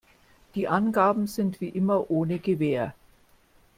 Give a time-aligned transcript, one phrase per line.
[0.55, 2.95] Die Angaben sind wie immer ohne Gewähr.